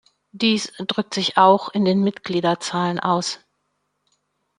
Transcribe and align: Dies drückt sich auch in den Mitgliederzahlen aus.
Dies 0.31 0.73
drückt 0.87 1.13
sich 1.13 1.37
auch 1.37 1.69
in 1.69 1.85
den 1.85 2.01
Mitgliederzahlen 2.03 2.99
aus. 2.99 3.39